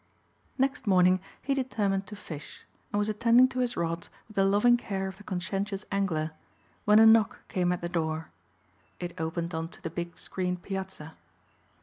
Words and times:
Next 0.57 0.87
morning 0.87 1.19
he 1.43 1.53
determined 1.53 2.07
to 2.07 2.15
fish 2.15 2.65
and 2.91 2.97
was 2.97 3.07
attending 3.07 3.47
to 3.49 3.59
his 3.59 3.77
rods 3.77 4.09
with 4.27 4.33
the 4.35 4.45
loving 4.45 4.75
care 4.75 5.07
of 5.07 5.17
the 5.17 5.23
conscientious 5.23 5.85
angler 5.91 6.31
when 6.85 6.97
a 6.97 7.05
knock 7.05 7.47
came 7.49 7.71
at 7.71 7.81
the 7.81 7.87
door. 7.87 8.31
It 8.99 9.13
opened 9.21 9.53
on 9.53 9.67
to 9.67 9.79
the 9.79 9.91
big 9.91 10.17
screened 10.17 10.63
piazza. 10.63 11.13